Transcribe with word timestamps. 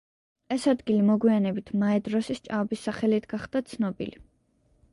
ეს 0.53 0.63
ადგილი 0.71 1.03
მოგვიანებით 1.09 1.69
მაედროსის 1.83 2.41
ჭაობის 2.47 2.87
სახელით 2.89 3.31
გახდა 3.35 3.65
ცნობილი. 3.75 4.21